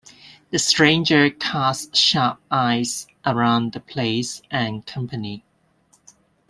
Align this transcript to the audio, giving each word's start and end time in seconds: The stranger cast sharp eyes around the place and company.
The 0.49 0.57
stranger 0.57 1.29
cast 1.29 1.95
sharp 1.95 2.41
eyes 2.49 3.05
around 3.23 3.73
the 3.73 3.79
place 3.79 4.41
and 4.49 4.83
company. 4.83 5.45